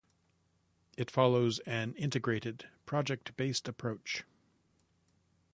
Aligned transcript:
It 0.97 1.11
follows 1.11 1.59
an 1.59 1.93
integrated, 1.93 2.67
project-based 2.87 3.67
approach. 3.67 4.23